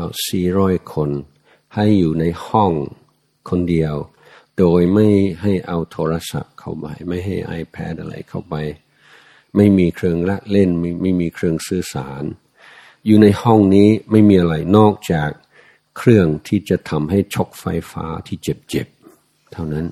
[0.00, 1.10] เขาสี่ร้อยคน
[1.74, 2.72] ให้อยู่ในห้อง
[3.48, 3.94] คนเดียว
[4.58, 5.08] โดยไม่
[5.42, 8.54] ให้เอาโทรศัพท์เข้าไป ไม่ให้ iPad อะไรเข้าไป
[9.56, 12.24] ไม่มีเครื่องละเล่นไม่ไม่มีเครื่องสื่อสาร
[13.06, 15.30] อยู่ในห้องนี้ไม่มีอะไรนอกจาก
[15.96, 19.86] เครื่องที่จะทำให้ชกไฟฟ้าที่เจ็บๆเท่านั้น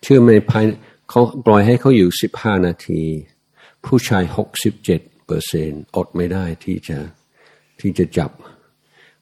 [0.00, 0.64] เชื่อไหมภาย
[1.10, 3.02] เขาปล่อยให้เขาอยู่สิบห้านาที
[3.84, 6.98] ผู้ชายหกสิบเจ็ดเปอร์เซ็นอดไม่ได้ที่จะ
[7.86, 8.30] ที่จะจับ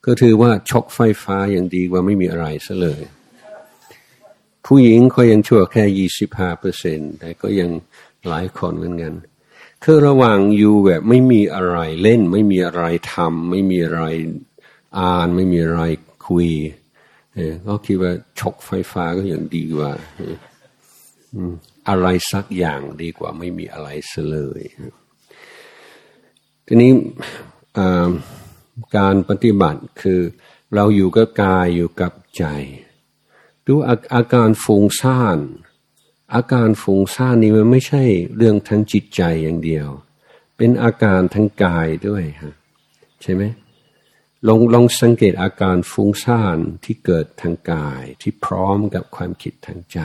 [0.04, 3.02] ก็ถือว่าช็อกไฟฟ้ายังดีกว่าไม่มีอะไรซะเลย
[4.66, 7.70] ผู้หญิงเขายังชั่วแค่ยี่สิบห้าเปอร์เซ็นแต่ก็ยัง
[8.28, 9.14] หลายคนเหมือนกัน
[9.84, 14.02] คือระหว่างอยู่แบบไม่มีอะไรเล่น ไม่มีอะไรทำไม่มีอะไร
[14.98, 15.82] อ่าน ไม่มีอะไร
[16.28, 16.48] คุย
[17.66, 19.92] ก็คิดว่าช็อกไฟฟ้าก็ยังดีกว่า
[21.88, 23.88] อะไรสักอย่างดีกว่าไม่มีอะไร
[24.30, 24.62] เลย
[26.66, 26.92] ทีนี้
[28.96, 30.20] การปฏิบัติคือ
[30.74, 32.44] เราอยู่กับกายอยู่กับใจ
[33.66, 33.74] ดู
[34.14, 35.38] อาการฟุ้งซ่าน
[36.34, 38.04] อาการฟุ้งซ่านนี่มันไม่ใช่
[38.36, 39.88] เรื่องทั้งจิตใจอย่างเดียว
[40.56, 42.54] เป็นอาการทั้งกายด้วยฮะ
[43.22, 43.42] ใช่ไหม
[44.48, 50.00] ลองลองสังเกตอาการฟุ้งซ่านที่เกิดทางกายที่พร้อมกับความคิดทางใจ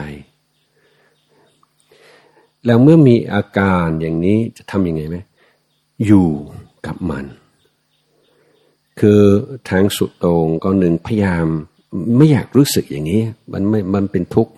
[2.66, 5.16] แล้วเมื่อมีอาการอย่างนี้จะทำยังไงไหม
[6.06, 6.28] อยู่
[6.86, 7.24] กับมัน
[9.00, 9.22] คือ
[9.70, 11.46] ทางสุดตรงก็หนึ่งพยายาม
[12.16, 13.22] ไม่อยากรู้สึกอย่างนี้
[13.52, 14.52] มันไม่มันเป็นทุกข์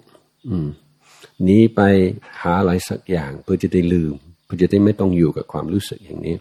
[1.42, 1.80] หนีไป
[2.40, 4.14] หาอะไรสักอย่าง เพื่อจะได้ลืม
[4.44, 6.36] เพื่อจะได้ไม่ต้องอยู่กับความรู้สึกอย่างนี้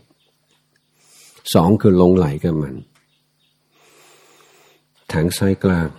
[1.53, 2.75] สองคือลงไหลกับมัน
[5.11, 5.89] ทางซ้ายกลาง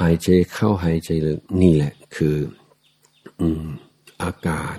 [0.00, 2.36] หายใจเข้าหายใจลึกนี่แหละ คือ
[3.40, 3.64] อืม
[4.22, 4.76] อาการ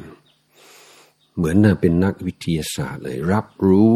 [1.36, 3.94] เหมือนน่ะเป็นนักวิทยาศาสตร์เลย รับรู้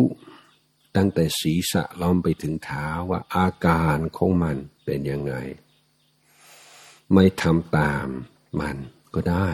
[0.97, 5.33] ตั้งแต่ศีรษะล้อมไปถึงเท้าว่าอาการของมันเป็นยังไง
[7.13, 8.07] ไม่ทำตาม
[8.59, 8.77] มัน
[9.13, 9.49] ก็ได้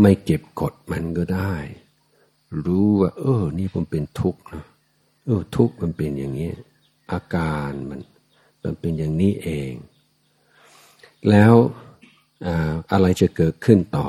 [0.00, 1.54] ไม่เก็บกดมันก็ได้
[2.64, 4.64] รู้ว่า เออ นี่ผมเป็นทุกข์นะ
[5.24, 6.50] เออ ทุกข์มันเป็นอย่างนี้
[7.12, 8.00] อาการมัน
[8.62, 9.72] มันเป็นอย่างนี้เอง
[11.30, 11.54] แล้ว
[12.92, 14.08] อะไรจะเกิดขึ้นต่อ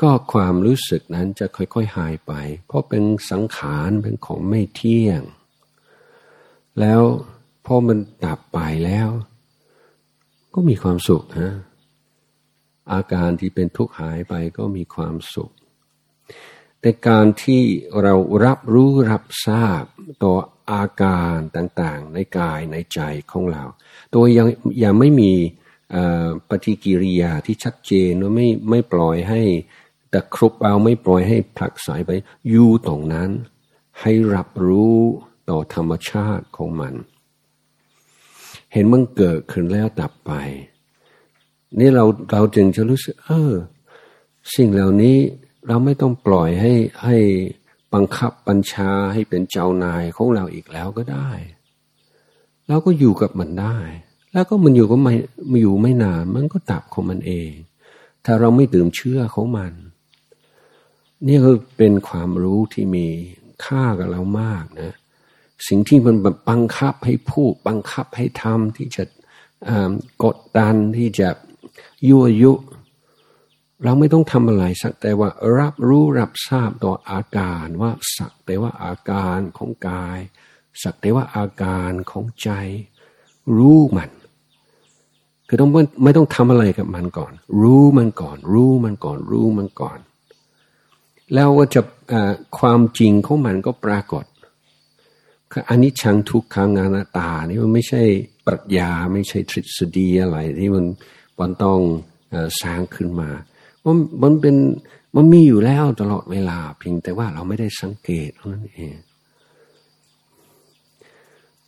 [0.00, 2.32] ก็ความรู้สึกนั้นจะค่อยๆหายไป
[2.66, 5.22] เพราะเป็นสังขารเป็นของไม่เที่ยง
[6.80, 7.02] แล้ว
[7.66, 9.08] พอมันดับไปแล้ว
[10.54, 11.54] ก็มีความสุขฮะ
[12.92, 15.50] อาการที่เป็นทุกข์หายไปก็มีความสุข
[16.80, 17.62] แต่การที่
[18.02, 19.84] เรารับรู้รับทราบ
[20.22, 20.34] ต่อ
[20.72, 23.64] อาการต่างๆ ในกายในใจของเรา
[24.12, 24.48] โดยยัง
[24.84, 25.32] ยังไม่มี
[26.48, 29.42] ปฏิกิริยาที่ชัดเจนว่าไม่ไม่ปล่อยให้
[30.16, 32.10] ตะครุบเอาไม่ปล่อยให้ผลักสายไป
[32.50, 33.30] อยู่ตรงนั้น
[34.00, 34.96] ให้รับรู้
[35.50, 36.94] ต่อธรรมชาติของมัน
[38.72, 40.32] เห็นมันเกิดขึ้นแล้วดับไป
[41.78, 43.52] นี่เราเราจึงจะรู้สึก เออ
[44.54, 45.16] สิ่งเหล่านี้
[45.66, 46.72] เราไม่ต้องปล่อยให้
[47.04, 47.16] ให้
[47.94, 51.30] บังคับบัญชาให้เป็นเจ้านายของเราอีกแล้วก็ได้
[52.68, 53.78] เราก็อยู่กับมันได้
[54.32, 55.14] แล้วก็มันอยู่ก็ไม่
[55.50, 57.50] มอยู่ไม่นาน มันก็ดับของมันเอง
[58.24, 59.72] ถ้าเราไม่ตื่มเชื่อของมัน
[61.26, 63.06] นี่คือเป็นความรู้ที่มี
[63.64, 64.94] ค่ากับเรามากนะ
[65.68, 66.16] สิ่งที่มัน
[66.50, 69.04] บังคับให้พูดบังคับให้ทำที่จะ
[70.24, 71.28] กดดันที่จะ
[72.08, 72.52] ยั่วยุ
[73.84, 80.18] เราไม่ต้องทำอะไรสักแต่ว่ารับรู้รับทราบต่ออาการว่าสักแต่ว่าอาการของกาย
[80.82, 82.50] สักแต่ว่าอาการของใจ
[83.56, 84.10] รู้มัน
[85.48, 85.70] คือต้อง
[86.04, 89.98] ไม่ต้องทำอะไรกับมันก่อน รู้มันก่อน รู้มันก่อน รู้มันก่อน
[91.34, 91.82] แล้วว่าจะ
[92.58, 94.24] ความจริงของมันก็ปรากฏ
[95.52, 98.02] คืออันนี้ชังทุกขังานาตา นี่มันไม่ใช่
[98.46, 100.84] ปรัชญาไม่ใช่ทฤษฎีอะไร ที่มัน
[101.40, 101.80] มันต้อง
[102.62, 103.30] สร้างขึ้นมา
[103.84, 104.56] มันมันเป็น
[105.16, 108.94] มันมีอยู่แล้วตลอดเวลา เพียงแต่ว่าเราไม่ได้สังเกตเท่านั้นเอง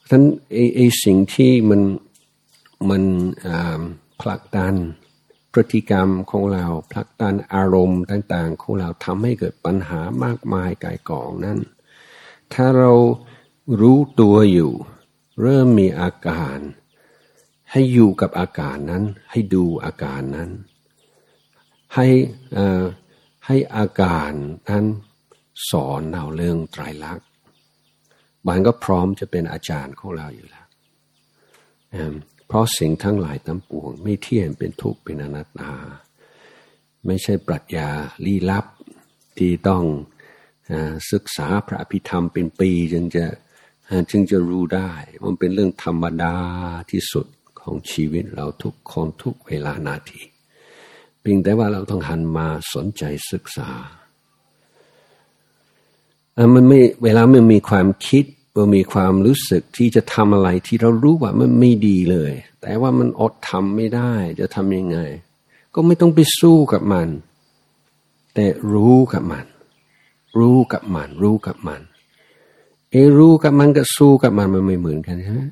[0.09, 1.81] ท่านไอไอสิ่งที่มัน
[2.91, 3.03] มัน
[4.21, 4.75] ผลักดัน
[5.61, 11.59] พฤติกรรมของเราผลักดันอารมณ์ต่างๆ ของเราทำให้เกิดปัญหามากมายกายกองนั้น
[12.55, 12.93] ถ้าเรา
[13.81, 14.73] รู้ตัวอยู่
[15.43, 16.59] เริ่มมีอาการ
[17.73, 20.51] ให้อยู่กับอาการนั้น ให้ดูอาการนั้น
[21.95, 22.07] ให้
[23.47, 24.33] ให้อาการ
[24.71, 24.85] นั้น
[25.71, 27.27] สอนเราเรื่องไตรลักษณ์
[28.47, 30.67] บานก็พร้อมจะเป็นอาจารย์ของเราอยู่แล้ว
[32.49, 35.73] เพราะสิ่งทั้งหลายทั้งปวง ไม่เที่ยงเป็นทุกข์เป็นอนัตตา
[37.07, 37.89] ไม่ใช่ปรัชญา
[38.25, 38.67] ลี้ลับ
[39.39, 39.85] ที่ต้อง
[41.13, 43.25] ศึกษาพระอภิธรรมเป็นปีจึงจะ
[44.11, 44.91] จึงจะรู้ได้
[45.25, 46.35] มันเป็นเรื่องธรรมดา
[46.91, 47.27] ที่สุด
[47.61, 50.23] ของชีวิตเราทุกคนทุกเวลานาที
[51.21, 53.71] เพียงแต่ว่าเราต้องหันมาสนใจศึกษา
[56.55, 58.25] มันไม่เวลามันมีความคิด
[58.55, 64.99] ว่ามีความรู้สึกที่จะทำอะไรที่เรารู้ว่ามันไม่ดีเลย แต่ว่ามันอดทำไม่ได้จะทำยังไง
[65.75, 67.09] ก็ไม่ต้องไปสู้กับมัน
[68.35, 69.47] แต่รู้กับมัน
[70.39, 71.81] รู้กับมัน รู้กับมัน
[72.91, 75.43] เอรู้กับมันกับสู้กับมันมันไม่เหมือนกันใช่ไหม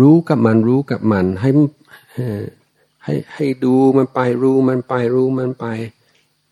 [0.00, 1.50] รู้กับมันรู้กับมัน ให้
[3.04, 5.66] ให้ให้ดูมันไปรู้มันไปรู้มันไป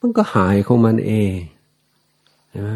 [0.00, 1.32] มันก็หายของมันเอง
[2.50, 2.70] ใช่ไหม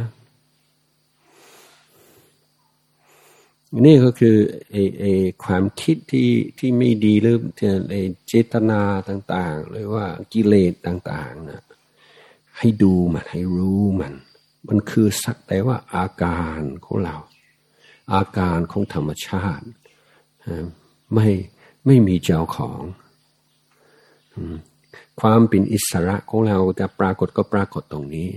[3.80, 4.36] นี่ก็คือ
[4.70, 5.04] ไอไอ
[5.44, 7.36] ความคิดที่ที่ไม่ดีหรือ
[7.90, 7.94] ไอ
[8.26, 11.62] เจตนาต่างๆ หรือว่ากิเลสต่างๆนะ
[12.58, 14.14] ให้ดูมันให้รู้มัน
[14.68, 17.16] มันคือสักแต่ว่าอาการของเรา
[18.14, 19.66] อาการของธรรมชาติ
[21.14, 21.28] ไม่
[21.86, 22.80] ไม่มีเจ้าของ
[25.20, 28.28] ความเป็นอิสระของเราจะปรากฏก็ปรากฏตรงนี้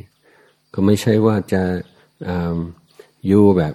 [0.74, 1.64] ก็ไม่ใช่ว่าจะ
[3.28, 3.74] อยู่แบบ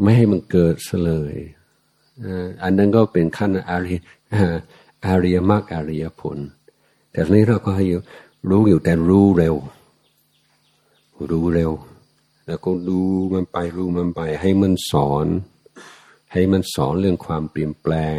[0.00, 0.76] ไม่ให้มันเกิด
[1.06, 1.34] เลย
[2.62, 3.96] อันนั้นก็เป็นขั้นอาริ
[5.06, 6.38] อาริยมรรคอาริยผล
[7.10, 7.86] แต่ทีนี้เราก็ให้
[8.50, 9.54] รู้อยู่แต่รู้เร็ว
[11.30, 11.72] รู้เร็ว
[12.46, 13.00] แล้วก็ดู
[13.34, 15.26] มันไปรู้มันไป ให้มันสอน
[16.32, 18.18] ให้มันสอนเรื่องความเปลี่ยนแปลง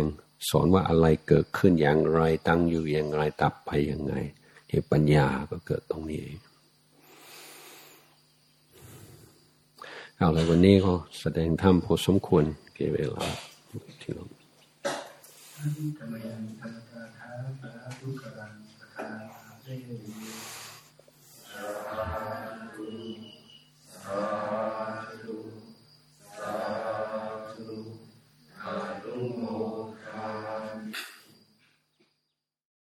[0.49, 4.13] สอนว่าอะไรเกิดขึ้นอย่างไรตั้งอยู่อย่างไรตับไปอยังไง
[4.69, 6.30] เหตุปัญญาก็เกิดตรงนี้เอ
[10.18, 13.26] เอาละวันนี้ก็แสดงธรรมพอสมควรเกี่เวลา
[14.01, 14.24] ที่เรา
[15.55, 19.07] ท่านกมยันทันตาทุกรันตา
[19.63, 19.70] เร